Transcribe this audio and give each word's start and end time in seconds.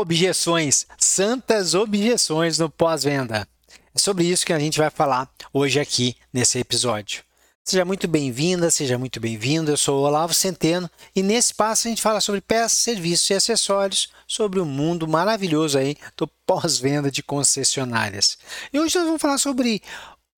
objeções, 0.00 0.86
santas 0.98 1.74
objeções 1.74 2.58
no 2.58 2.70
pós-venda. 2.70 3.46
É 3.94 3.98
sobre 3.98 4.24
isso 4.24 4.46
que 4.46 4.52
a 4.52 4.58
gente 4.58 4.78
vai 4.78 4.88
falar 4.88 5.30
hoje 5.52 5.78
aqui 5.78 6.16
nesse 6.32 6.58
episódio. 6.58 7.22
Seja 7.62 7.84
muito 7.84 8.08
bem-vinda, 8.08 8.70
seja 8.70 8.96
muito 8.96 9.20
bem-vindo. 9.20 9.70
Eu 9.70 9.76
sou 9.76 10.00
o 10.00 10.06
Olavo 10.06 10.32
Centeno 10.32 10.90
e 11.14 11.22
nesse 11.22 11.48
espaço 11.48 11.86
a 11.86 11.90
gente 11.90 12.00
fala 12.00 12.20
sobre 12.20 12.40
peças, 12.40 12.78
serviços 12.78 13.28
e 13.28 13.34
acessórios, 13.34 14.08
sobre 14.26 14.58
o 14.58 14.64
mundo 14.64 15.06
maravilhoso 15.06 15.76
aí 15.76 15.94
do 16.16 16.26
pós-venda 16.46 17.10
de 17.10 17.22
concessionárias. 17.22 18.38
E 18.72 18.80
hoje 18.80 18.96
nós 18.96 19.04
vamos 19.04 19.20
falar 19.20 19.38
sobre 19.38 19.82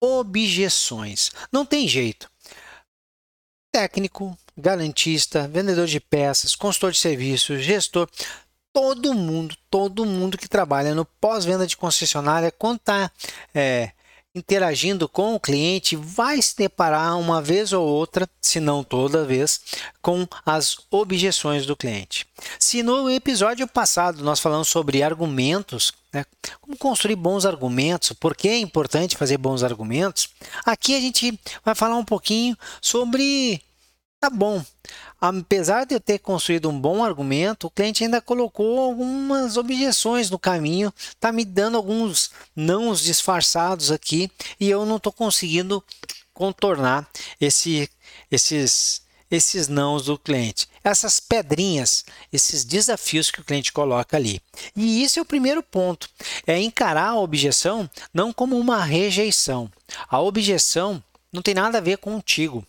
objeções. 0.01 1.31
Não 1.51 1.65
tem 1.65 1.87
jeito. 1.87 2.29
Técnico, 3.71 4.37
garantista, 4.57 5.47
vendedor 5.47 5.87
de 5.87 5.99
peças, 5.99 6.53
consultor 6.53 6.91
de 6.91 6.99
serviços, 6.99 7.63
gestor, 7.63 8.07
todo 8.73 9.13
mundo, 9.13 9.55
todo 9.69 10.05
mundo 10.05 10.37
que 10.37 10.49
trabalha 10.49 10.95
no 10.95 11.05
pós-venda 11.05 11.67
de 11.67 11.77
concessionária, 11.77 12.51
quando 12.51 12.77
está 12.77 13.11
é, 13.53 13.91
interagindo 14.35 15.07
com 15.07 15.35
o 15.35 15.39
cliente, 15.39 15.95
vai 15.95 16.41
se 16.41 16.57
deparar 16.57 17.17
uma 17.19 17.39
vez 17.39 17.71
ou 17.71 17.87
outra, 17.87 18.27
se 18.41 18.59
não 18.59 18.83
toda 18.83 19.23
vez, 19.23 19.61
com 20.01 20.27
as 20.43 20.77
objeções 20.89 21.67
do 21.67 21.75
cliente. 21.75 22.25
Se 22.57 22.81
no 22.81 23.09
episódio 23.11 23.67
passado 23.67 24.23
nós 24.23 24.39
falamos 24.39 24.67
sobre 24.67 25.03
argumentos, 25.03 25.93
né, 26.11 26.25
como 26.59 26.75
construir 26.75 27.15
bons 27.15 27.45
argumentos, 27.45 28.11
por 28.13 28.35
que 28.35 28.47
é 28.47 28.57
importante 28.57 29.15
fazer 29.15 29.37
bons 29.37 29.61
argumentos, 29.61 30.29
aqui 30.65 30.95
a 30.95 30.99
gente 30.99 31.39
vai 31.63 31.75
falar 31.75 31.95
um 31.95 32.05
pouquinho 32.05 32.57
sobre 32.81 33.61
Tá 34.23 34.29
bom. 34.29 34.63
Apesar 35.19 35.85
de 35.85 35.95
eu 35.95 35.99
ter 35.99 36.17
construído 36.17 36.69
um 36.69 36.79
bom 36.79 37.03
argumento, 37.03 37.67
o 37.67 37.69
cliente 37.69 38.05
ainda 38.05 38.21
colocou 38.21 38.79
algumas 38.79 39.57
objeções 39.57 40.29
no 40.29 40.39
caminho, 40.39 40.93
tá 41.19 41.29
me 41.29 41.43
dando 41.43 41.75
alguns 41.75 42.31
nãos 42.55 43.01
disfarçados 43.01 43.91
aqui 43.91 44.31
e 44.57 44.69
eu 44.69 44.85
não 44.85 44.95
estou 44.95 45.11
conseguindo 45.11 45.83
contornar 46.33 47.05
esse, 47.41 47.89
esses, 48.31 49.01
esses 49.29 49.67
nãos 49.67 50.05
do 50.05 50.17
cliente. 50.17 50.69
Essas 50.81 51.19
pedrinhas, 51.19 52.05
esses 52.31 52.63
desafios 52.63 53.29
que 53.29 53.41
o 53.41 53.43
cliente 53.43 53.73
coloca 53.73 54.15
ali. 54.15 54.41
E 54.73 55.03
isso 55.03 55.19
é 55.19 55.21
o 55.21 55.25
primeiro 55.25 55.61
ponto, 55.61 56.09
é 56.47 56.57
encarar 56.57 57.09
a 57.09 57.19
objeção 57.19 57.89
não 58.13 58.31
como 58.31 58.57
uma 58.57 58.85
rejeição. 58.85 59.69
A 60.07 60.21
objeção 60.21 61.03
não 61.29 61.41
tem 61.41 61.53
nada 61.53 61.79
a 61.79 61.81
ver 61.81 61.97
contigo. 61.97 62.65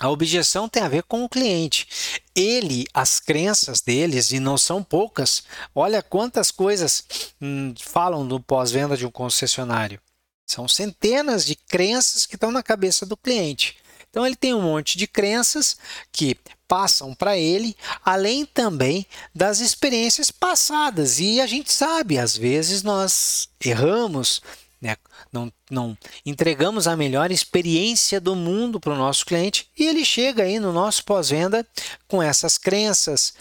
A 0.00 0.08
objeção 0.10 0.68
tem 0.68 0.82
a 0.82 0.88
ver 0.88 1.02
com 1.02 1.24
o 1.24 1.28
cliente. 1.28 1.88
Ele, 2.34 2.86
as 2.94 3.18
crenças 3.18 3.80
deles, 3.80 4.30
e 4.30 4.38
não 4.38 4.56
são 4.56 4.82
poucas, 4.82 5.42
olha 5.74 6.02
quantas 6.02 6.50
coisas 6.52 7.04
hum, 7.40 7.74
falam 7.80 8.26
do 8.26 8.38
pós-venda 8.38 8.96
de 8.96 9.04
um 9.04 9.10
concessionário. 9.10 10.00
São 10.46 10.68
centenas 10.68 11.44
de 11.44 11.56
crenças 11.56 12.26
que 12.26 12.36
estão 12.36 12.52
na 12.52 12.62
cabeça 12.62 13.04
do 13.04 13.16
cliente. 13.16 13.76
Então 14.08 14.24
ele 14.24 14.36
tem 14.36 14.54
um 14.54 14.62
monte 14.62 14.96
de 14.96 15.06
crenças 15.06 15.76
que 16.10 16.36
passam 16.66 17.14
para 17.14 17.36
ele, 17.36 17.76
além 18.04 18.46
também 18.46 19.06
das 19.34 19.60
experiências 19.60 20.30
passadas. 20.30 21.18
E 21.18 21.40
a 21.40 21.46
gente 21.46 21.72
sabe, 21.72 22.18
às 22.18 22.36
vezes 22.36 22.82
nós 22.82 23.48
erramos, 23.60 24.40
né? 24.80 24.96
Não, 25.32 25.52
não 25.70 25.96
entregamos 26.24 26.86
a 26.86 26.96
melhor 26.96 27.30
experiência 27.30 28.20
do 28.20 28.34
mundo 28.36 28.78
para 28.78 28.92
o 28.92 28.96
nosso 28.96 29.26
cliente 29.26 29.68
e 29.76 29.86
ele 29.86 30.04
chega 30.04 30.44
aí 30.44 30.58
no 30.58 30.72
nosso 30.72 31.04
pós-venda 31.04 31.66
com 32.06 32.22
essas 32.22 32.56
crenças 32.56 33.34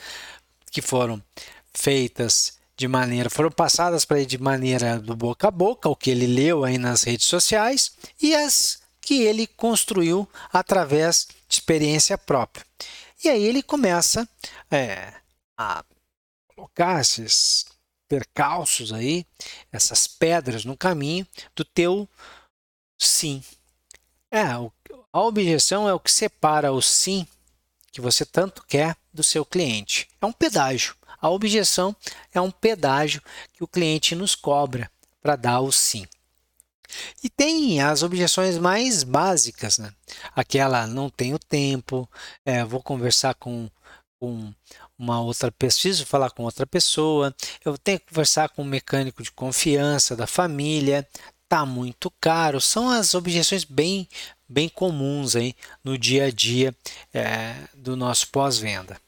que 0.72 0.82
foram 0.82 1.22
feitas 1.74 2.58
de 2.76 2.88
maneira, 2.88 3.30
foram 3.30 3.50
passadas 3.50 4.06
para 4.06 4.18
ele 4.18 4.26
de 4.28 4.38
maneira 4.38 5.00
do 5.00 5.16
boca 5.16 5.48
a 5.48 5.52
boca, 5.52 5.90
o 5.90 5.96
que 5.96 6.12
ele 6.12 6.28
leu 6.28 6.64
aí 6.64 6.78
nas 6.78 7.04
redes 7.04 7.26
sociais 7.26 7.92
e 8.22 8.36
as 8.36 8.80
que 9.02 9.22
ele 9.22 9.48
construiu 9.48 10.28
através 10.52 11.28
de 11.48 11.56
experiência 11.56 12.18
própria. 12.18 12.66
E 13.24 13.30
aí 13.30 13.44
ele 13.46 13.64
começa 13.64 14.28
é, 14.70 15.14
a 15.58 15.84
colocar 16.54 17.02
esses 17.02 17.66
percalços 18.08 18.94
aí, 18.94 19.26
essas 19.72 20.08
pedras 20.08 20.66
no 20.66 20.78
caminho 20.78 21.28
do 21.56 21.64
teu 21.64 22.08
sim. 22.98 23.44
É, 24.32 24.44
a 24.44 25.22
objeção 25.22 25.88
é 25.88 25.94
o 25.94 26.00
que 26.00 26.12
separa 26.12 26.72
o 26.72 26.82
sim 26.82 27.28
que 27.92 28.02
você 28.02 28.26
tanto 28.26 28.64
quer 28.68 28.96
do 29.14 29.24
seu 29.24 29.46
cliente. 29.46 30.08
É 30.22 30.26
um 30.26 30.32
pedágio. 30.32 30.96
A 31.20 31.30
objeção 31.30 31.96
é 32.32 32.40
um 32.40 32.52
pedágio 32.52 33.22
que 33.54 33.64
o 33.64 33.68
cliente 33.68 34.14
nos 34.14 34.36
cobra 34.36 34.92
para 35.22 35.36
dar 35.36 35.62
o 35.62 35.72
sim. 35.72 36.06
E 37.24 37.30
tem 37.30 37.82
as 37.82 38.04
objeções 38.04 38.58
mais 38.58 39.04
básicas, 39.04 39.78
né? 39.78 39.92
Aquela 40.36 40.88
não 40.88 41.10
tenho 41.10 41.38
tempo, 41.40 42.10
é, 42.46 42.64
vou 42.64 42.82
conversar 42.82 43.36
com, 43.36 43.70
com 44.20 44.54
uma 44.98 45.22
outra 45.22 45.52
preciso 45.52 46.06
falar 46.06 46.32
com 46.32 46.44
outra 46.44 46.66
pessoa, 46.66 47.36
eu 47.64 47.78
tenho 47.78 48.00
que 48.00 48.08
conversar 48.08 48.50
com 48.50 48.64
um 48.64 48.66
mecânico 48.66 49.22
de 49.22 49.32
confiança 49.32 50.16
da 50.16 50.26
família, 50.26 51.08
tá 51.48 51.66
muito 51.66 52.12
caro. 52.20 52.60
São 52.60 52.90
as 52.90 53.14
objeções 53.14 53.64
bem 53.64 54.08
bem 54.50 54.70
comuns 54.70 55.36
aí 55.36 55.54
no 55.84 55.98
dia 55.98 56.26
a 56.26 56.32
dia 56.32 56.74
é, 57.14 57.54
do 57.76 57.98
nosso 57.98 58.30
pós-venda. 58.30 59.00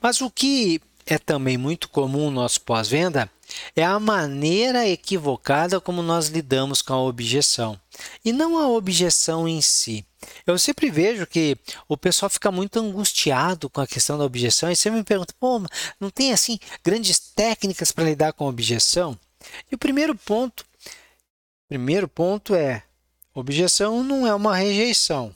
Mas 0.00 0.20
o 0.20 0.30
que 0.30 0.80
é 1.04 1.18
também 1.18 1.58
muito 1.58 1.88
comum 1.88 2.30
no 2.30 2.42
nosso 2.42 2.60
pós-venda 2.62 3.30
é 3.74 3.84
a 3.84 4.00
maneira 4.00 4.88
equivocada 4.88 5.80
como 5.80 6.02
nós 6.02 6.28
lidamos 6.28 6.82
com 6.82 6.94
a 6.94 7.02
objeção 7.02 7.78
e 8.24 8.32
não 8.32 8.58
a 8.58 8.68
objeção 8.68 9.46
em 9.46 9.60
si. 9.60 10.04
Eu 10.46 10.58
sempre 10.58 10.90
vejo 10.90 11.26
que 11.26 11.56
o 11.88 11.96
pessoal 11.96 12.30
fica 12.30 12.50
muito 12.50 12.78
angustiado 12.78 13.68
com 13.70 13.80
a 13.80 13.86
questão 13.86 14.18
da 14.18 14.24
objeção 14.24 14.70
e 14.70 14.76
sempre 14.76 14.98
me 14.98 15.04
pergunta: 15.04 15.34
pô, 15.38 15.60
não 16.00 16.10
tem 16.10 16.32
assim 16.32 16.58
grandes 16.84 17.18
técnicas 17.18 17.92
para 17.92 18.04
lidar 18.04 18.32
com 18.32 18.44
a 18.44 18.48
objeção? 18.48 19.18
E 19.70 19.74
o 19.74 19.78
primeiro 19.78 20.14
ponto, 20.14 20.64
primeiro 21.68 22.08
ponto 22.08 22.54
é: 22.54 22.82
objeção 23.34 24.02
não 24.02 24.26
é 24.26 24.34
uma 24.34 24.56
rejeição. 24.56 25.34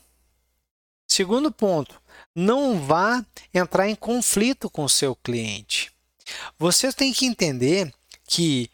Segundo 1.07 1.51
ponto, 1.51 2.01
não 2.33 2.79
vá 2.79 3.25
entrar 3.53 3.89
em 3.89 3.95
conflito 3.95 4.69
com 4.69 4.85
o 4.85 4.89
seu 4.89 5.15
cliente. 5.15 5.91
Você 6.57 6.91
tem 6.93 7.11
que 7.11 7.25
entender 7.25 7.93
que 8.25 8.69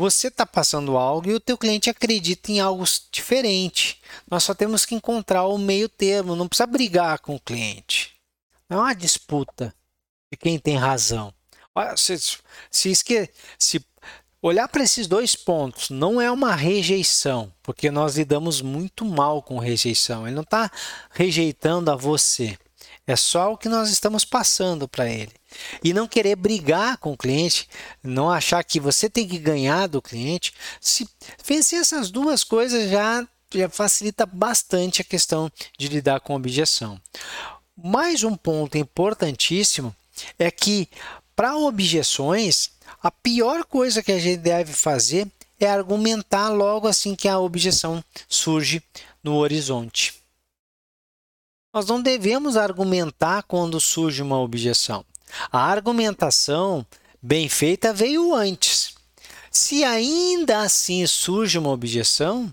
você 0.00 0.28
está 0.28 0.46
passando 0.46 0.96
algo 0.96 1.28
e 1.28 1.34
o 1.34 1.40
teu 1.40 1.58
cliente 1.58 1.90
acredita 1.90 2.50
em 2.50 2.58
algo 2.58 2.82
diferente. 3.12 4.00
Nós 4.30 4.42
só 4.42 4.54
temos 4.54 4.86
que 4.86 4.94
encontrar 4.94 5.44
o 5.44 5.58
meio 5.58 5.90
termo, 5.90 6.34
não 6.34 6.48
precisa 6.48 6.66
brigar 6.66 7.18
com 7.18 7.34
o 7.34 7.40
cliente. 7.40 8.14
Não 8.66 8.78
é 8.78 8.80
uma 8.80 8.94
disputa 8.94 9.74
de 10.32 10.38
quem 10.38 10.58
tem 10.58 10.78
razão. 10.78 11.34
Se, 11.98 12.16
se, 12.70 12.90
esque, 12.90 13.28
se 13.58 13.84
olhar 14.40 14.68
para 14.68 14.82
esses 14.82 15.06
dois 15.06 15.34
pontos 15.36 15.90
não 15.90 16.18
é 16.18 16.30
uma 16.30 16.54
rejeição, 16.54 17.52
porque 17.62 17.90
nós 17.90 18.16
lidamos 18.16 18.62
muito 18.62 19.04
mal 19.04 19.42
com 19.42 19.58
rejeição. 19.58 20.26
Ele 20.26 20.34
não 20.34 20.44
está 20.44 20.70
rejeitando 21.10 21.90
a 21.90 21.96
você. 21.96 22.58
É 23.06 23.16
só 23.16 23.52
o 23.52 23.58
que 23.58 23.68
nós 23.68 23.90
estamos 23.90 24.24
passando 24.24 24.88
para 24.88 25.10
ele. 25.10 25.39
E 25.82 25.92
não 25.92 26.08
querer 26.08 26.36
brigar 26.36 26.96
com 26.98 27.12
o 27.12 27.16
cliente, 27.16 27.68
não 28.02 28.30
achar 28.30 28.62
que 28.64 28.80
você 28.80 29.08
tem 29.08 29.26
que 29.26 29.38
ganhar 29.38 29.86
do 29.86 30.02
cliente. 30.02 30.52
Se 30.80 31.08
vencer 31.44 31.80
essas 31.80 32.10
duas 32.10 32.44
coisas 32.44 32.90
já, 32.90 33.26
já 33.52 33.68
facilita 33.68 34.26
bastante 34.26 35.02
a 35.02 35.04
questão 35.04 35.50
de 35.78 35.88
lidar 35.88 36.20
com 36.20 36.34
objeção. 36.34 37.00
Mais 37.76 38.24
um 38.24 38.36
ponto 38.36 38.76
importantíssimo 38.76 39.94
é 40.38 40.50
que 40.50 40.88
para 41.34 41.56
objeções, 41.56 42.70
a 43.02 43.10
pior 43.10 43.64
coisa 43.64 44.02
que 44.02 44.12
a 44.12 44.18
gente 44.18 44.36
deve 44.38 44.74
fazer 44.74 45.26
é 45.58 45.66
argumentar 45.66 46.48
logo 46.50 46.86
assim 46.86 47.14
que 47.14 47.28
a 47.28 47.38
objeção 47.38 48.04
surge 48.28 48.82
no 49.22 49.36
horizonte. 49.36 50.14
Nós 51.72 51.86
não 51.86 52.02
devemos 52.02 52.56
argumentar 52.56 53.42
quando 53.44 53.80
surge 53.80 54.22
uma 54.22 54.38
objeção. 54.38 55.04
A 55.50 55.60
argumentação 55.60 56.86
bem 57.22 57.48
feita 57.48 57.92
veio 57.92 58.34
antes. 58.34 58.94
Se 59.50 59.84
ainda 59.84 60.60
assim 60.60 61.06
surge 61.06 61.58
uma 61.58 61.70
objeção, 61.70 62.52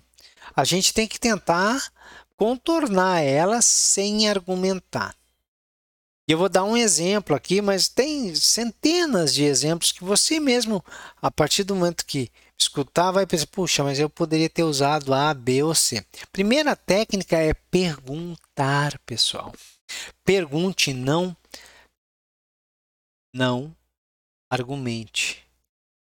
a 0.55 0.63
gente 0.63 0.93
tem 0.93 1.07
que 1.07 1.19
tentar 1.19 1.91
contornar 2.35 3.21
ela 3.21 3.61
sem 3.61 4.29
argumentar. 4.29 5.15
Eu 6.27 6.37
vou 6.37 6.49
dar 6.49 6.65
um 6.65 6.75
exemplo 6.75 7.35
aqui, 7.35 7.61
mas 7.61 7.87
tem 7.87 8.35
centenas 8.35 9.33
de 9.33 9.43
exemplos 9.43 9.93
que 9.93 10.03
você 10.03 10.39
mesmo, 10.39 10.83
a 11.21 11.31
partir 11.31 11.63
do 11.63 11.73
momento 11.73 12.05
que 12.05 12.29
escutar, 12.59 13.11
vai 13.11 13.25
pensar: 13.25 13.47
puxa, 13.47 13.83
mas 13.83 13.97
eu 13.97 14.09
poderia 14.09 14.49
ter 14.49 14.63
usado 14.63 15.13
A, 15.13 15.33
B 15.33 15.63
ou 15.63 15.73
C. 15.73 16.03
Primeira 16.33 16.75
técnica 16.75 17.37
é 17.37 17.53
perguntar, 17.53 18.99
pessoal. 19.05 19.53
Pergunte, 20.25 20.93
não, 20.93 21.35
não 23.37 23.73
argumente. 24.49 25.43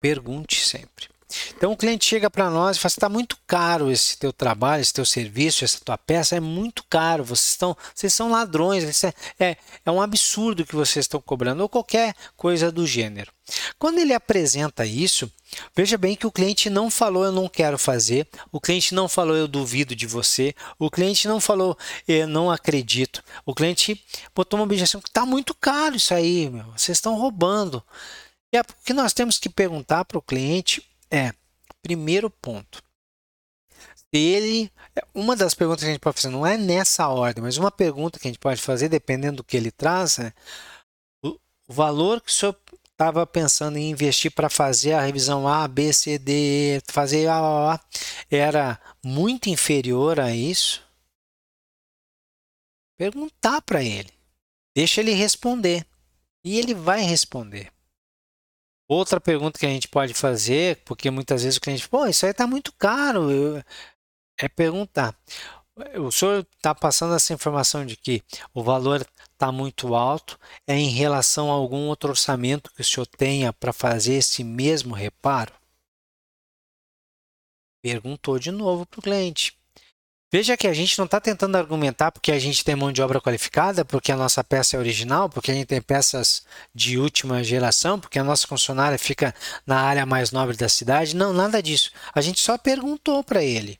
Pergunte 0.00 0.64
sempre. 0.64 1.08
Então 1.56 1.72
o 1.72 1.76
cliente 1.76 2.04
chega 2.04 2.30
para 2.30 2.48
nós 2.48 2.76
e 2.76 2.80
fala: 2.80 2.90
está 2.90 3.08
muito 3.08 3.36
caro 3.46 3.90
esse 3.90 4.16
teu 4.16 4.32
trabalho, 4.32 4.80
esse 4.82 4.92
teu 4.92 5.04
serviço, 5.04 5.64
essa 5.64 5.80
tua 5.80 5.98
peça 5.98 6.36
é 6.36 6.40
muito 6.40 6.84
caro. 6.88 7.24
Vocês 7.24 7.50
estão, 7.50 7.76
vocês 7.92 8.14
são 8.14 8.30
ladrões. 8.30 9.02
É, 9.02 9.14
é, 9.40 9.56
é 9.84 9.90
um 9.90 10.00
absurdo 10.00 10.64
que 10.64 10.76
vocês 10.76 11.04
estão 11.04 11.20
cobrando 11.20 11.62
ou 11.62 11.68
qualquer 11.68 12.14
coisa 12.36 12.70
do 12.70 12.86
gênero. 12.86 13.32
Quando 13.78 13.98
ele 13.98 14.14
apresenta 14.14 14.86
isso, 14.86 15.30
veja 15.74 15.98
bem 15.98 16.16
que 16.16 16.26
o 16.26 16.32
cliente 16.32 16.68
não 16.68 16.90
falou 16.90 17.24
eu 17.24 17.32
não 17.32 17.48
quero 17.48 17.78
fazer, 17.78 18.28
o 18.52 18.60
cliente 18.60 18.94
não 18.94 19.08
falou 19.08 19.36
eu 19.36 19.48
duvido 19.48 19.94
de 19.94 20.06
você, 20.06 20.54
o 20.78 20.90
cliente 20.90 21.28
não 21.28 21.40
falou 21.40 21.76
eu 22.06 22.26
não 22.26 22.50
acredito. 22.50 23.22
O 23.44 23.54
cliente 23.54 24.02
botou 24.34 24.58
uma 24.58 24.64
objeção 24.64 25.00
que 25.00 25.08
está 25.08 25.24
muito 25.26 25.54
caro 25.54 25.96
isso 25.96 26.14
aí, 26.14 26.48
meu. 26.50 26.64
vocês 26.76 26.98
estão 26.98 27.16
roubando. 27.16 27.82
E 28.52 28.56
é 28.56 28.60
o 28.60 28.64
que 28.84 28.92
nós 28.92 29.12
temos 29.12 29.38
que 29.38 29.48
perguntar 29.48 30.04
para 30.04 30.18
o 30.18 30.22
cliente 30.22 30.82
é, 31.10 31.32
primeiro 31.82 32.30
ponto, 32.30 32.82
ele, 34.18 34.70
uma 35.12 35.34
das 35.34 35.54
perguntas 35.54 35.82
que 35.82 35.88
a 35.88 35.92
gente 35.92 36.00
pode 36.00 36.20
fazer, 36.20 36.32
não 36.32 36.46
é 36.46 36.56
nessa 36.56 37.08
ordem, 37.08 37.42
mas 37.42 37.56
uma 37.56 37.70
pergunta 37.70 38.18
que 38.18 38.28
a 38.28 38.30
gente 38.30 38.38
pode 38.38 38.60
fazer, 38.60 38.88
dependendo 38.88 39.38
do 39.38 39.44
que 39.44 39.56
ele 39.56 39.70
traz, 39.70 40.18
é 40.18 40.32
o, 41.22 41.38
valor 41.68 42.20
que 42.20 42.30
o 42.30 42.32
senhor 42.32 42.56
estava 42.94 43.26
pensando 43.26 43.76
em 43.76 43.90
investir 43.90 44.30
para 44.30 44.48
fazer 44.48 44.92
a 44.92 45.00
revisão 45.00 45.46
A, 45.46 45.66
B, 45.66 45.92
C, 45.92 46.16
D, 46.18 46.80
fazer 46.86 47.26
A, 47.26 47.34
A, 47.34 47.74
A, 47.74 47.80
era 48.30 48.80
muito 49.04 49.50
inferior 49.50 50.20
a 50.20 50.34
isso? 50.34 50.82
Perguntar 52.96 53.60
para 53.62 53.82
ele. 53.82 54.12
Deixa 54.74 55.00
ele 55.00 55.12
responder. 55.12 55.84
E 56.44 56.58
ele 56.58 56.74
vai 56.74 57.02
responder. 57.02 57.72
Outra 58.88 59.20
pergunta 59.20 59.58
que 59.58 59.66
a 59.66 59.70
gente 59.70 59.88
pode 59.88 60.14
fazer, 60.14 60.82
porque 60.84 61.10
muitas 61.10 61.42
vezes 61.42 61.56
o 61.56 61.60
cliente, 61.60 61.88
pô, 61.88 62.06
isso 62.06 62.26
aí 62.26 62.32
está 62.32 62.46
muito 62.46 62.72
caro, 62.74 63.28
é 64.38 64.48
perguntar. 64.48 65.16
O 65.96 66.12
senhor 66.12 66.46
está 66.56 66.74
passando 66.74 67.14
essa 67.14 67.32
informação 67.32 67.84
de 67.84 67.96
que 67.96 68.22
o 68.52 68.62
valor 68.62 69.04
está 69.44 69.52
muito 69.52 69.94
alto, 69.94 70.38
é 70.66 70.74
em 70.74 70.88
relação 70.88 71.50
a 71.50 71.54
algum 71.54 71.88
outro 71.88 72.10
orçamento 72.10 72.72
que 72.72 72.80
o 72.80 72.84
senhor 72.84 73.06
tenha 73.06 73.52
para 73.52 73.72
fazer 73.72 74.14
esse 74.14 74.42
mesmo 74.42 74.94
reparo? 74.94 75.52
Perguntou 77.82 78.38
de 78.38 78.50
novo 78.50 78.86
para 78.86 79.00
o 79.00 79.02
cliente. 79.02 79.54
Veja 80.32 80.56
que 80.56 80.66
a 80.66 80.72
gente 80.72 80.98
não 80.98 81.04
está 81.04 81.20
tentando 81.20 81.56
argumentar 81.56 82.10
porque 82.10 82.32
a 82.32 82.38
gente 82.38 82.64
tem 82.64 82.74
mão 82.74 82.90
de 82.90 83.02
obra 83.02 83.20
qualificada, 83.20 83.84
porque 83.84 84.10
a 84.10 84.16
nossa 84.16 84.42
peça 84.42 84.76
é 84.76 84.78
original, 84.78 85.28
porque 85.28 85.50
a 85.50 85.54
gente 85.54 85.66
tem 85.66 85.80
peças 85.80 86.44
de 86.74 86.98
última 86.98 87.44
geração, 87.44 88.00
porque 88.00 88.18
a 88.18 88.24
nossa 88.24 88.46
concessionária 88.46 88.98
fica 88.98 89.34
na 89.66 89.80
área 89.80 90.06
mais 90.06 90.32
nobre 90.32 90.56
da 90.56 90.68
cidade. 90.68 91.14
Não, 91.14 91.32
nada 91.32 91.62
disso. 91.62 91.92
A 92.14 92.20
gente 92.20 92.40
só 92.40 92.56
perguntou 92.56 93.22
para 93.22 93.44
ele 93.44 93.78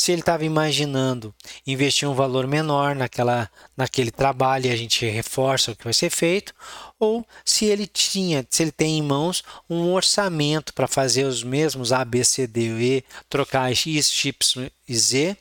se 0.00 0.12
ele 0.12 0.22
estava 0.22 0.46
imaginando 0.46 1.34
investir 1.66 2.08
um 2.08 2.14
valor 2.14 2.46
menor 2.46 2.96
naquela, 2.96 3.50
naquele 3.76 4.10
trabalho 4.10 4.64
e 4.64 4.70
a 4.70 4.76
gente 4.76 5.04
reforça 5.04 5.72
o 5.72 5.76
que 5.76 5.84
vai 5.84 5.92
ser 5.92 6.08
feito, 6.08 6.54
ou 6.98 7.22
se 7.44 7.66
ele 7.66 7.86
tinha, 7.86 8.46
se 8.48 8.62
ele 8.62 8.72
tem 8.72 8.96
em 8.96 9.02
mãos 9.02 9.44
um 9.68 9.92
orçamento 9.92 10.72
para 10.72 10.88
fazer 10.88 11.24
os 11.24 11.44
mesmos 11.44 11.92
A, 11.92 12.02
B, 12.02 12.24
C, 12.24 12.46
D, 12.46 12.62
E, 12.62 13.04
trocar 13.28 13.70
X, 13.76 14.24
Y 14.24 14.72
e 14.88 14.96
Z 14.96 15.36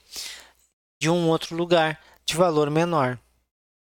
de 0.99 1.09
um 1.09 1.29
outro 1.29 1.55
lugar 1.55 1.97
de 2.25 2.35
valor 2.35 2.69
menor. 2.69 3.17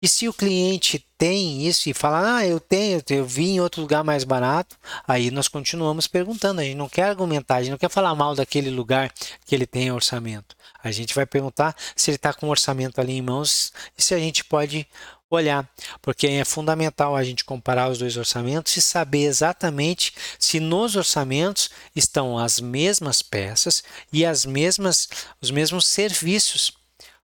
E 0.05 0.09
se 0.09 0.29
o 0.29 0.35
cliente 0.35 1.03
tem 1.17 1.67
isso 1.67 1.89
e 1.89 1.95
fala, 1.95 2.37
ah, 2.37 2.47
eu 2.47 2.61
tenho, 2.61 3.03
eu 3.09 3.25
vi 3.25 3.53
em 3.53 3.61
outro 3.61 3.81
lugar 3.81 4.05
mais 4.05 4.23
barato, 4.23 4.77
aí 5.09 5.31
nós 5.31 5.49
continuamos 5.49 6.07
perguntando. 6.07 6.61
A 6.61 6.65
gente 6.65 6.77
não 6.77 6.91
quer 6.91 7.05
argumentar, 7.05 7.55
a 7.55 7.63
gente 7.63 7.71
não 7.71 7.79
quer 7.79 7.89
falar 7.89 8.15
mal 8.15 8.35
daquele 8.35 8.69
lugar 8.69 9.11
que 9.47 9.55
ele 9.55 9.65
tem 9.65 9.91
orçamento. 9.91 10.55
A 10.83 10.91
gente 10.91 11.15
vai 11.15 11.25
perguntar 11.25 11.75
se 11.97 12.11
ele 12.11 12.17
está 12.17 12.35
com 12.35 12.47
o 12.47 12.51
orçamento 12.51 13.01
ali 13.01 13.15
em 13.15 13.23
mãos 13.23 13.73
e 13.97 14.03
se 14.03 14.13
a 14.13 14.19
gente 14.19 14.45
pode 14.45 14.87
olhar, 15.31 15.67
porque 16.03 16.27
é 16.27 16.45
fundamental 16.45 17.17
a 17.17 17.25
gente 17.25 17.43
comparar 17.43 17.89
os 17.89 17.97
dois 17.97 18.15
orçamentos 18.19 18.77
e 18.77 18.83
saber 18.83 19.25
exatamente 19.25 20.13
se 20.39 20.61
nos 20.61 20.97
orçamentos 20.97 21.71
estão 21.97 22.37
as 22.39 22.61
mesmas 22.61 23.23
peças 23.23 23.83
e 24.13 24.27
as 24.27 24.45
mesmas 24.45 25.09
os 25.41 25.51
mesmos 25.51 25.87
serviços. 25.87 26.73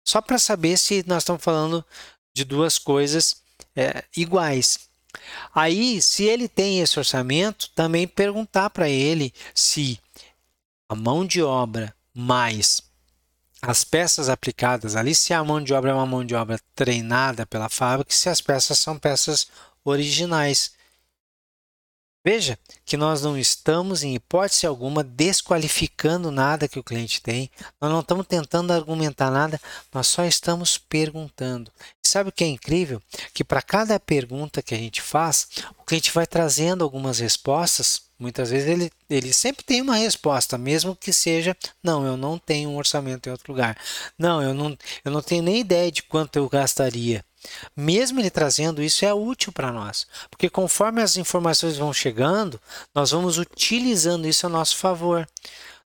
Só 0.04 0.20
para 0.22 0.38
saber 0.38 0.78
se 0.78 1.04
nós 1.08 1.24
estamos 1.24 1.42
falando 1.42 1.84
de 2.32 2.44
duas 2.44 2.78
coisas 2.78 3.42
é, 3.74 4.04
iguais. 4.16 4.88
Aí, 5.54 6.00
se 6.00 6.24
ele 6.24 6.48
tem 6.48 6.80
esse 6.80 6.98
orçamento, 6.98 7.70
também 7.74 8.06
perguntar 8.06 8.70
para 8.70 8.88
ele 8.88 9.32
se 9.54 9.98
a 10.88 10.94
mão 10.94 11.26
de 11.26 11.42
obra 11.42 11.94
mais 12.14 12.82
as 13.62 13.84
peças 13.84 14.28
aplicadas 14.28 14.96
ali, 14.96 15.14
se 15.14 15.34
a 15.34 15.44
mão 15.44 15.62
de 15.62 15.74
obra 15.74 15.90
é 15.90 15.94
uma 15.94 16.06
mão 16.06 16.24
de 16.24 16.34
obra 16.34 16.58
treinada 16.74 17.44
pela 17.44 17.68
fábrica, 17.68 18.12
se 18.12 18.28
as 18.28 18.40
peças 18.40 18.78
são 18.78 18.98
peças 18.98 19.48
originais. 19.84 20.72
Veja 22.22 22.58
que 22.84 22.98
nós 22.98 23.22
não 23.22 23.38
estamos, 23.38 24.02
em 24.02 24.14
hipótese 24.14 24.66
alguma, 24.66 25.02
desqualificando 25.02 26.30
nada 26.30 26.68
que 26.68 26.78
o 26.78 26.84
cliente 26.84 27.22
tem, 27.22 27.50
nós 27.80 27.90
não 27.90 28.00
estamos 28.00 28.26
tentando 28.26 28.74
argumentar 28.74 29.30
nada, 29.30 29.58
nós 29.92 30.06
só 30.06 30.24
estamos 30.24 30.76
perguntando. 30.76 31.72
Sabe 32.02 32.28
o 32.28 32.32
que 32.32 32.44
é 32.44 32.46
incrível? 32.46 33.00
Que 33.32 33.42
para 33.42 33.62
cada 33.62 33.98
pergunta 33.98 34.60
que 34.62 34.74
a 34.74 34.76
gente 34.76 35.00
faz, 35.00 35.48
o 35.78 35.84
cliente 35.84 36.12
vai 36.12 36.26
trazendo 36.26 36.84
algumas 36.84 37.20
respostas. 37.20 38.02
Muitas 38.18 38.50
vezes 38.50 38.68
ele, 38.68 38.90
ele 39.08 39.32
sempre 39.32 39.64
tem 39.64 39.80
uma 39.80 39.96
resposta, 39.96 40.58
mesmo 40.58 40.94
que 40.94 41.12
seja: 41.12 41.56
não, 41.82 42.04
eu 42.04 42.18
não 42.18 42.36
tenho 42.36 42.68
um 42.68 42.76
orçamento 42.76 43.28
em 43.28 43.32
outro 43.32 43.50
lugar. 43.50 43.78
Não, 44.18 44.42
eu 44.42 44.52
não, 44.52 44.76
eu 45.04 45.10
não 45.10 45.22
tenho 45.22 45.42
nem 45.42 45.60
ideia 45.60 45.90
de 45.90 46.02
quanto 46.02 46.36
eu 46.36 46.48
gastaria. 46.48 47.24
Mesmo 47.76 48.20
ele 48.20 48.30
trazendo 48.30 48.82
isso 48.82 49.04
é 49.04 49.12
útil 49.12 49.52
para 49.52 49.72
nós, 49.72 50.06
porque 50.30 50.50
conforme 50.50 51.02
as 51.02 51.16
informações 51.16 51.76
vão 51.76 51.92
chegando, 51.92 52.60
nós 52.94 53.10
vamos 53.10 53.38
utilizando 53.38 54.26
isso 54.26 54.46
a 54.46 54.50
nosso 54.50 54.76
favor. 54.76 55.28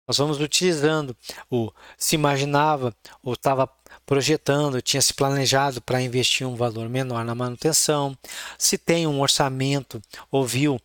Nós 0.07 0.19
vamos 0.19 0.41
utilizando 0.41 1.17
o 1.49 1.71
se 1.97 2.17
imaginava 2.17 2.95
ou 3.23 3.35
estava 3.35 3.71
projetando, 4.05 4.83
tinha 4.83 5.01
se 5.01 5.15
planejado 5.15 5.81
para 5.81 6.03
investir 6.03 6.47
um 6.47 6.57
valor 6.57 6.89
menor 6.89 7.25
na 7.25 7.35
manutenção, 7.35 8.17
se 8.59 8.77
tem 8.77 9.07
um 9.07 9.21
orçamento, 9.21 10.03
ouviu 10.31 10.81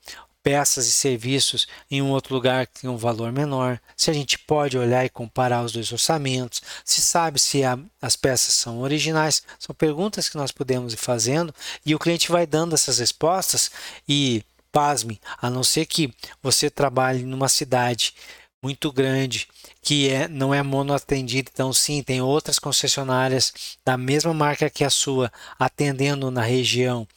peças 0.47 0.87
e 0.87 0.93
serviços 0.93 1.67
em 1.91 2.01
um 2.01 2.09
outro 2.09 2.33
lugar 2.33 2.67
que 2.67 2.79
tem 2.79 2.89
um 2.89 2.95
valor 2.95 3.33
menor, 3.33 3.81
se 3.97 4.09
a 4.09 4.13
gente 4.13 4.39
pode 4.39 4.77
olhar 4.77 5.03
e 5.03 5.09
comparar 5.09 5.61
os 5.61 5.73
dois 5.73 5.91
orçamentos, 5.91 6.61
se 6.85 7.01
sabe 7.01 7.37
se 7.37 7.65
a, 7.65 7.77
as 8.01 8.15
peças 8.15 8.53
são 8.53 8.79
originais, 8.79 9.43
são 9.59 9.75
perguntas 9.75 10.29
que 10.29 10.37
nós 10.37 10.53
podemos 10.53 10.93
ir 10.93 10.97
fazendo 10.97 11.53
e 11.85 11.93
o 11.93 11.99
cliente 11.99 12.31
vai 12.31 12.47
dando 12.47 12.73
essas 12.73 12.99
respostas 12.99 13.69
e 14.07 14.41
pasme, 14.71 15.19
a 15.41 15.49
não 15.49 15.65
ser 15.65 15.85
que 15.85 16.13
você 16.41 16.69
trabalhe 16.69 17.23
numa 17.23 17.49
cidade 17.49 18.13
muito 18.61 18.91
grande 18.91 19.47
que 19.81 20.09
é, 20.09 20.27
não 20.27 20.53
é 20.53 20.61
monoatendido, 20.61 21.49
então 21.53 21.71
sim, 21.71 22.03
tem 22.03 22.21
outras 22.21 22.59
concessionárias 22.59 23.77
da 23.85 23.95
mesma 23.95 24.33
marca 24.33 24.69
que 24.69 24.83
a 24.83 24.89
sua 24.89 25.31
atendendo 25.57 26.29
na 26.29 26.41
região 26.41 27.07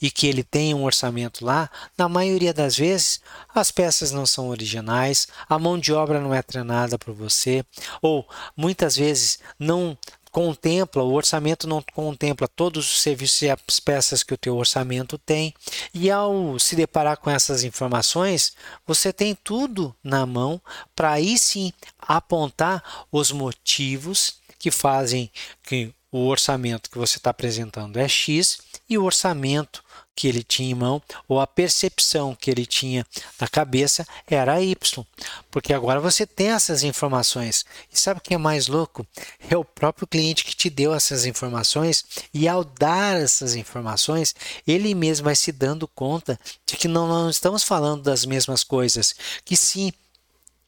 e 0.00 0.10
que 0.10 0.26
ele 0.26 0.44
tem 0.44 0.72
um 0.72 0.84
orçamento 0.84 1.44
lá, 1.44 1.68
na 1.98 2.08
maioria 2.08 2.54
das 2.54 2.76
vezes 2.76 3.20
as 3.52 3.70
peças 3.70 4.12
não 4.12 4.26
são 4.26 4.48
originais, 4.48 5.26
a 5.48 5.58
mão 5.58 5.78
de 5.78 5.92
obra 5.92 6.20
não 6.20 6.32
é 6.32 6.42
treinada 6.42 6.98
por 6.98 7.14
você, 7.14 7.64
ou 8.00 8.28
muitas 8.56 8.94
vezes 8.94 9.40
não 9.58 9.98
contempla, 10.30 11.02
o 11.02 11.12
orçamento 11.12 11.66
não 11.66 11.82
contempla 11.94 12.48
todos 12.48 12.90
os 12.90 13.00
serviços 13.02 13.42
e 13.42 13.50
as 13.50 13.80
peças 13.80 14.22
que 14.22 14.34
o 14.34 14.38
teu 14.38 14.56
orçamento 14.56 15.18
tem. 15.18 15.52
E 15.92 16.10
ao 16.10 16.58
se 16.58 16.76
deparar 16.76 17.16
com 17.16 17.30
essas 17.30 17.64
informações, 17.64 18.54
você 18.86 19.12
tem 19.12 19.34
tudo 19.34 19.94
na 20.02 20.24
mão 20.24 20.60
para 20.94 21.12
aí 21.12 21.38
sim 21.38 21.72
apontar 21.98 23.06
os 23.10 23.32
motivos 23.32 24.34
que 24.58 24.70
fazem 24.70 25.30
que 25.62 25.92
o 26.12 26.26
orçamento 26.26 26.90
que 26.90 26.98
você 26.98 27.16
está 27.18 27.30
apresentando 27.30 27.98
é 27.98 28.08
X 28.08 28.58
e 28.88 28.98
o 28.98 29.04
orçamento 29.04 29.82
que 30.20 30.28
ele 30.28 30.42
tinha 30.42 30.72
em 30.72 30.74
mão 30.74 31.00
ou 31.26 31.40
a 31.40 31.46
percepção 31.46 32.36
que 32.38 32.50
ele 32.50 32.66
tinha 32.66 33.06
na 33.40 33.48
cabeça 33.48 34.06
era 34.26 34.60
Y. 34.60 35.06
Porque 35.50 35.72
agora 35.72 35.98
você 35.98 36.26
tem 36.26 36.50
essas 36.50 36.82
informações. 36.82 37.64
E 37.90 37.98
sabe 37.98 38.20
o 38.20 38.22
que 38.22 38.34
é 38.34 38.36
mais 38.36 38.66
louco? 38.66 39.06
É 39.48 39.56
o 39.56 39.64
próprio 39.64 40.06
cliente 40.06 40.44
que 40.44 40.54
te 40.54 40.68
deu 40.68 40.92
essas 40.94 41.24
informações 41.24 42.04
e 42.34 42.46
ao 42.46 42.62
dar 42.62 43.18
essas 43.18 43.54
informações, 43.54 44.34
ele 44.66 44.94
mesmo 44.94 45.24
vai 45.24 45.34
se 45.34 45.52
dando 45.52 45.88
conta 45.88 46.38
de 46.66 46.76
que 46.76 46.86
não, 46.86 47.08
não 47.08 47.30
estamos 47.30 47.64
falando 47.64 48.02
das 48.02 48.26
mesmas 48.26 48.62
coisas, 48.62 49.14
que 49.42 49.56
sim, 49.56 49.90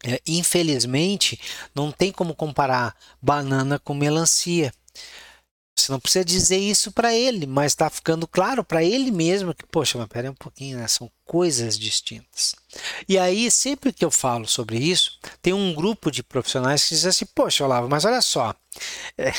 é, 0.02 0.18
infelizmente, 0.26 1.38
não 1.74 1.92
tem 1.92 2.10
como 2.10 2.34
comparar 2.34 2.96
banana 3.20 3.78
com 3.78 3.92
melancia. 3.92 4.72
Você 5.82 5.92
não 5.92 5.98
precisa 6.00 6.24
dizer 6.24 6.58
isso 6.58 6.92
para 6.92 7.12
ele, 7.14 7.46
mas 7.46 7.72
está 7.72 7.90
ficando 7.90 8.26
claro 8.26 8.62
para 8.62 8.84
ele 8.84 9.10
mesmo 9.10 9.52
que, 9.52 9.66
poxa, 9.66 9.98
mas 9.98 10.06
pera 10.06 10.30
um 10.30 10.34
pouquinho, 10.34 10.78
né? 10.78 10.86
São 10.86 11.10
coisas 11.32 11.78
distintas. 11.78 12.54
E 13.08 13.18
aí, 13.18 13.50
sempre 13.50 13.90
que 13.90 14.04
eu 14.04 14.10
falo 14.10 14.46
sobre 14.46 14.76
isso, 14.76 15.18
tem 15.40 15.54
um 15.54 15.72
grupo 15.72 16.10
de 16.10 16.22
profissionais 16.22 16.84
que 16.84 16.94
diz 16.94 17.06
assim: 17.06 17.24
Poxa, 17.34 17.64
Olavo, 17.64 17.88
mas 17.88 18.04
olha 18.04 18.20
só, 18.20 18.54
é, 19.16 19.32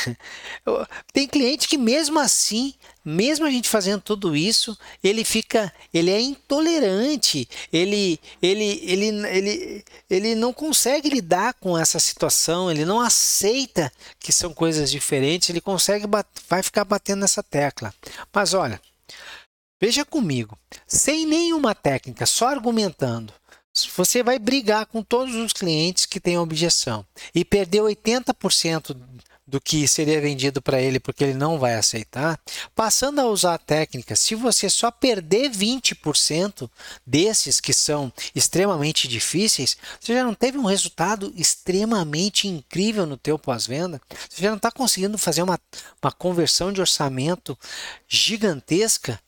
tem 1.14 1.28
cliente 1.28 1.68
que 1.68 1.78
mesmo 1.78 2.20
assim, 2.20 2.74
mesmo 3.06 3.46
a 3.46 3.52
gente 3.52 3.70
fazendo 3.70 4.02
tudo 4.02 4.36
isso, 4.36 4.76
ele 5.04 5.24
fica, 5.24 5.72
ele 5.94 6.10
é 6.10 6.20
intolerante, 6.20 7.48
ele, 7.72 8.20
ele, 8.42 8.82
ele, 8.84 9.06
ele, 9.28 9.86
ele 10.10 10.34
não 10.34 10.52
consegue 10.52 11.12
lidar 11.12 11.54
com 11.54 11.78
essa 11.78 12.00
situação, 12.00 12.72
ele 12.72 12.86
não 12.86 13.00
aceita 13.00 13.94
que 14.20 14.32
são 14.32 14.52
coisas 14.52 14.90
diferentes, 14.90 15.48
ele 15.48 15.62
consegue, 15.62 16.08
vai 16.50 16.64
ficar 16.64 16.86
batendo 16.86 17.20
nessa 17.20 17.44
tecla. 17.44 17.94
Mas 18.34 18.56
olha, 18.56 18.82
Veja 19.86 20.06
comigo, 20.06 20.58
sem 20.88 21.26
nenhuma 21.26 21.76
técnica, 21.76 22.26
só 22.26 22.48
argumentando, 22.48 23.34
você 23.98 24.24
vai 24.24 24.40
brigar 24.40 24.86
com 24.86 25.04
todos 25.04 25.36
os 25.36 25.52
clientes 25.52 26.06
que 26.06 26.22
têm 26.22 26.38
objeção. 26.38 27.06
E 27.36 27.44
perder 27.44 27.82
80% 27.82 28.96
do 29.46 29.60
que 29.60 29.86
seria 29.86 30.22
vendido 30.22 30.62
para 30.62 30.82
ele 30.82 31.02
porque 31.02 31.26
ele 31.26 31.34
não 31.34 31.60
vai 31.60 31.76
aceitar, 31.76 32.40
passando 32.74 33.20
a 33.20 33.28
usar 33.28 33.56
a 33.56 33.58
técnica, 33.58 34.16
se 34.16 34.36
você 34.36 34.70
só 34.70 34.90
perder 34.90 35.52
20% 35.52 36.72
desses 37.06 37.60
que 37.60 37.74
são 37.74 38.10
extremamente 38.34 39.06
difíceis, 39.06 39.76
você 40.00 40.14
já 40.14 40.24
não 40.24 40.34
teve 40.34 40.58
um 40.58 40.64
resultado 40.64 41.34
extremamente 41.36 42.48
incrível 42.48 43.06
no 43.06 43.18
teu 43.18 43.38
pós-venda, 43.38 44.02
você 44.30 44.44
já 44.44 44.50
não 44.50 44.56
está 44.56 44.72
conseguindo 44.72 45.18
fazer 45.18 45.44
uma, 45.44 45.60
uma 46.02 46.12
conversão 46.14 46.72
de 46.72 46.80
orçamento 46.80 47.60
gigantesca, 48.08 49.20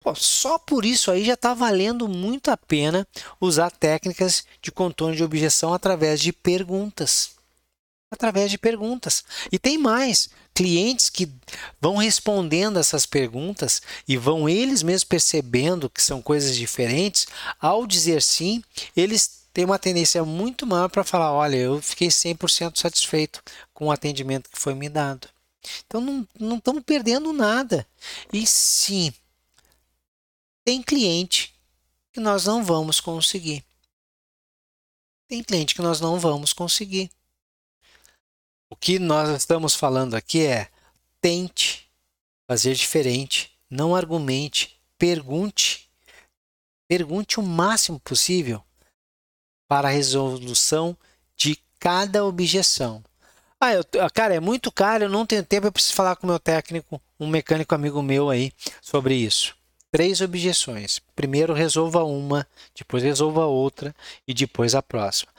Pô, 0.00 0.14
só 0.14 0.58
por 0.58 0.84
isso 0.84 1.10
aí 1.10 1.24
já 1.24 1.34
está 1.34 1.54
valendo 1.54 2.08
muito 2.08 2.50
a 2.50 2.56
pena 2.56 3.06
usar 3.40 3.70
técnicas 3.70 4.44
de 4.62 4.70
contorno 4.70 5.16
de 5.16 5.24
objeção 5.24 5.74
através 5.74 6.20
de 6.20 6.32
perguntas. 6.32 7.30
Através 8.10 8.50
de 8.50 8.56
perguntas. 8.56 9.24
E 9.52 9.58
tem 9.58 9.76
mais: 9.76 10.30
clientes 10.54 11.10
que 11.10 11.30
vão 11.80 11.96
respondendo 11.96 12.78
essas 12.78 13.06
perguntas 13.06 13.82
e 14.08 14.16
vão 14.16 14.48
eles 14.48 14.82
mesmos 14.82 15.04
percebendo 15.04 15.90
que 15.90 16.02
são 16.02 16.22
coisas 16.22 16.56
diferentes, 16.56 17.26
ao 17.60 17.86
dizer 17.86 18.22
sim, 18.22 18.62
eles 18.96 19.46
têm 19.52 19.64
uma 19.64 19.78
tendência 19.78 20.24
muito 20.24 20.66
maior 20.66 20.88
para 20.88 21.04
falar: 21.04 21.32
olha, 21.32 21.56
eu 21.56 21.82
fiquei 21.82 22.08
100% 22.08 22.78
satisfeito 22.78 23.42
com 23.74 23.86
o 23.86 23.92
atendimento 23.92 24.48
que 24.50 24.58
foi 24.58 24.74
me 24.74 24.88
dado. 24.88 25.28
Então 25.86 26.00
não, 26.38 26.56
estamos 26.56 26.82
perdendo 26.84 27.32
nada. 27.32 27.86
E 28.32 28.46
sim, 28.46 29.12
tem 30.68 30.82
cliente 30.82 31.54
que 32.12 32.20
nós 32.20 32.44
não 32.44 32.62
vamos 32.62 33.00
conseguir. 33.00 33.64
Tem 35.26 35.42
cliente 35.42 35.74
que 35.74 35.80
nós 35.80 35.98
não 35.98 36.20
vamos 36.20 36.52
conseguir. 36.52 37.10
O 38.68 38.76
que 38.76 38.98
nós 38.98 39.30
estamos 39.30 39.74
falando 39.74 40.12
aqui 40.12 40.44
é 40.44 40.68
tente 41.22 41.90
fazer 42.46 42.74
diferente, 42.74 43.50
não 43.70 43.96
argumente, 43.96 44.78
pergunte. 44.98 45.88
Pergunte 46.86 47.40
o 47.40 47.42
máximo 47.42 47.98
possível 48.00 48.62
para 49.66 49.88
a 49.88 49.92
resolução 49.92 50.94
de 51.34 51.56
cada 51.80 52.26
objeção. 52.26 53.02
Ah, 53.58 53.72
eu, 53.72 53.82
cara, 54.12 54.34
é 54.34 54.40
muito 54.40 54.70
caro, 54.70 55.04
eu 55.04 55.08
não 55.08 55.24
tenho 55.24 55.42
tempo, 55.42 55.66
eu 55.66 55.72
preciso 55.72 55.94
falar 55.94 56.14
com 56.16 56.26
o 56.26 56.30
meu 56.30 56.38
técnico, 56.38 57.00
um 57.18 57.26
mecânico 57.26 57.74
amigo 57.74 58.02
meu 58.02 58.28
aí, 58.28 58.52
sobre 58.82 59.14
isso 59.14 59.57
três 59.90 60.20
objeções. 60.20 61.00
Primeiro 61.14 61.52
resolva 61.52 62.04
uma, 62.04 62.46
depois 62.76 63.02
resolva 63.02 63.46
outra 63.46 63.94
e 64.26 64.34
depois 64.34 64.74
a 64.74 64.82
próxima. 64.82 65.32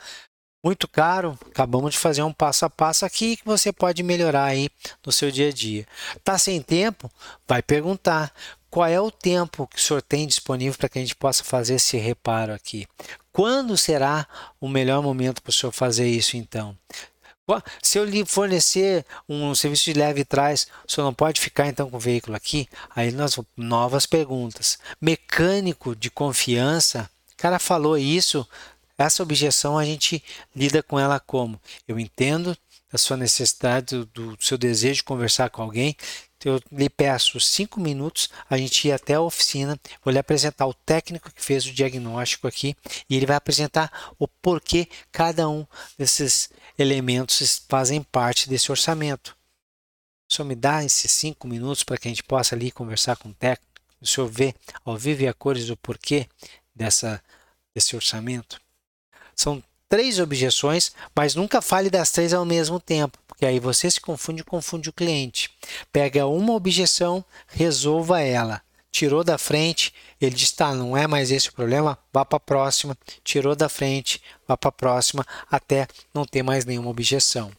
Muito 0.64 0.90
caro, 0.90 1.40
acabamos 1.50 1.94
de 1.94 2.00
fazer 2.00 2.22
um 2.22 2.34
passo 2.34 2.66
a 2.66 2.70
passo 2.70 3.06
aqui 3.06 3.38
que 3.38 3.46
você 3.46 3.72
pode 3.72 4.04
melhorar 4.04 4.44
aí 4.44 4.70
no 5.06 5.12
seu 5.12 5.32
dia 5.32 5.48
a 5.48 5.54
dia. 5.54 5.88
Tá 6.22 6.38
sem 6.38 6.62
tempo? 6.62 7.10
Vai 7.48 7.62
perguntar 7.62 8.34
qual 8.70 8.86
é 8.86 9.00
o 9.00 9.10
tempo 9.10 9.66
que 9.68 9.78
o 9.78 9.82
senhor 9.82 10.02
tem 10.02 10.28
disponível 10.28 10.78
para 10.78 10.90
que 10.90 11.00
a 11.00 11.02
gente 11.02 11.16
possa 11.16 11.46
fazer 11.46 11.76
esse 11.76 11.98
reparo 11.98 12.54
aqui. 12.54 12.86
Quando 13.32 13.78
será 13.78 14.28
o 14.60 14.68
melhor 14.68 15.02
momento 15.02 15.42
para 15.42 15.50
o 15.50 15.54
senhor 15.54 15.72
fazer 15.72 16.10
isso 16.10 16.36
então? 16.36 16.78
Se 17.82 17.98
eu 17.98 18.06
lhe 18.06 18.26
fornecer 18.26 19.06
um 19.28 19.56
serviço 19.56 19.86
de 19.86 19.94
leve 19.94 20.24
trás, 20.24 20.68
o 20.88 20.92
senhor 20.92 21.06
não 21.06 21.14
pode 21.14 21.40
ficar 21.40 21.68
então 21.68 21.90
com 21.90 21.98
o 21.98 22.00
veículo 22.00 22.36
aqui? 22.36 22.68
Aí 22.96 23.12
nós 23.12 23.40
novas 23.56 24.06
perguntas. 24.06 24.78
Mecânico 25.02 25.96
de 25.96 26.10
confiança, 26.10 27.10
cara 27.38 27.58
falou 27.58 27.98
isso, 27.98 28.48
essa 28.98 29.24
objeção 29.24 29.78
a 29.78 29.86
gente 29.86 30.22
lida 30.56 30.84
com 30.84 31.00
ela 31.00 31.20
como? 31.20 31.60
Eu 31.88 31.98
entendo 31.98 32.56
a 32.92 32.98
sua 32.98 33.16
necessidade, 33.16 33.96
do, 33.96 34.06
do 34.06 34.38
seu 34.40 34.58
desejo 34.58 34.96
de 34.96 35.04
conversar 35.04 35.50
com 35.50 35.62
alguém, 35.62 35.96
eu 36.46 36.62
lhe 36.72 36.90
peço 36.90 37.40
cinco 37.40 37.80
minutos, 37.80 38.30
a 38.50 38.58
gente 38.58 38.88
ir 38.88 38.92
até 38.92 39.16
a 39.16 39.22
oficina, 39.22 39.78
vou 40.04 40.12
lhe 40.12 40.20
apresentar 40.20 40.66
o 40.68 40.74
técnico 40.74 41.32
que 41.32 41.44
fez 41.44 41.66
o 41.66 41.74
diagnóstico 41.74 42.48
aqui 42.48 42.76
e 43.10 43.16
ele 43.16 43.26
vai 43.26 43.36
apresentar 43.36 44.14
o 44.18 44.28
porquê 44.28 44.88
cada 45.12 45.50
um 45.50 45.66
desses 45.98 46.50
elementos 46.82 47.62
fazem 47.68 48.02
parte 48.02 48.50
desse 48.50 48.72
orçamento. 48.72 49.38
Senhor 50.30 50.48
me 50.48 50.56
dá 50.56 50.86
esses 50.86 51.12
cinco 51.12 51.48
minutos 51.48 51.84
para 51.84 51.98
que 51.98 52.08
a 52.08 52.12
gente 52.12 52.24
possa 52.24 52.56
ali 52.56 52.72
conversar 52.72 53.18
com 53.18 53.30
o 53.30 53.34
técnico, 53.34 53.68
o 54.00 54.06
senhor 54.06 54.28
vê 54.28 54.54
ao 54.86 54.96
vivo 54.96 55.24
e 55.24 55.28
a 55.28 55.34
cores 55.34 55.70
o 55.70 55.76
porquê 55.76 56.28
dessa, 56.74 57.22
desse 57.74 57.96
orçamento. 57.96 58.62
São 59.36 59.62
três 59.90 60.20
objeções, 60.20 60.92
mas 61.16 61.34
nunca 61.34 61.62
fale 61.62 61.90
das 61.90 62.12
três 62.12 62.32
ao 62.32 62.46
mesmo 62.46 62.80
tempo, 62.80 63.18
porque 63.28 63.46
aí 63.46 63.60
você 63.60 63.90
se 63.90 64.00
confunde 64.00 64.42
e 64.42 64.46
confunde 64.46 64.90
o 64.90 64.94
cliente. 64.94 65.50
Pega 65.92 66.28
uma 66.28 66.54
objeção, 66.54 67.26
resolva 67.48 68.22
ela. 68.22 68.62
Tirou 68.92 69.24
da 69.24 69.38
frente, 69.38 69.94
ele 70.20 70.36
diz: 70.36 70.52
tá, 70.52 70.74
não 70.74 70.98
é 70.98 71.08
mais 71.08 71.32
esse 71.32 71.50
o 71.50 71.54
problema, 71.54 71.98
vá 72.12 72.26
para 72.26 72.38
a 72.38 72.40
próxima. 72.40 72.98
Tirou 73.24 73.56
da 73.56 73.70
frente, 73.70 74.22
vá 74.48 74.58
para 74.58 74.70
a 74.70 74.74
próxima, 74.74 75.26
até 75.50 75.88
não 76.14 76.26
ter 76.26 76.44
mais 76.44 76.66
nenhuma 76.66 76.90
objeção. 76.90 77.52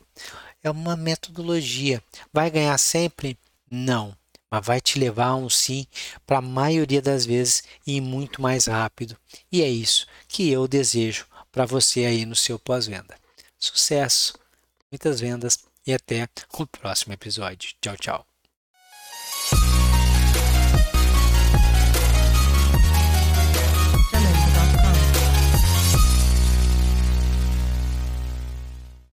É 0.63 0.71
uma 0.71 0.97
metodologia. 0.97 2.03
Vai 2.33 2.51
ganhar 2.51 2.77
sempre? 2.79 3.39
Não 3.71 4.15
mas 4.51 4.67
vai 4.67 4.81
te 4.81 4.99
levar 4.99 5.29
a 5.29 5.37
um 5.37 5.49
sim 5.49 5.87
para 6.27 6.39
a 6.39 6.43
maioria 6.43 7.01
das 7.01 7.25
vezes 7.25 7.63
e 7.87 8.01
muito 8.01 8.43
mais 8.43 8.67
rápido. 8.67 9.17
E 9.51 9.63
é 9.63 9.69
isso 9.69 10.07
que 10.27 10.51
eu 10.51 10.67
desejo 10.67 11.27
para 11.53 11.65
você 11.65 12.05
aí 12.05 12.27
no 12.27 12.35
seu 12.35 12.59
pós-venda. 12.59 13.17
Sucesso, 13.59 14.35
muitas 14.91 15.21
vendas 15.21 15.61
e 15.87 15.93
até 15.93 16.29
o 16.53 16.67
próximo 16.67 17.13
episódio. 17.13 17.75
Tchau, 17.81 17.97
tchau. 17.97 18.27